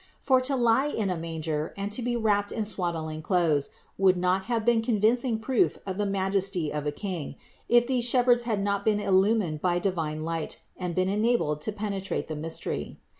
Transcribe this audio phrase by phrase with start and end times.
[0.19, 3.69] For to lie in a manger and to be wrapped in swaddling clothes,
[3.99, 7.35] would not have been convincing proof of the majesty of a king,
[7.69, 12.29] if these shepherds had not been illumined by divine light and been enabled to penetrate
[12.29, 12.97] the mystery.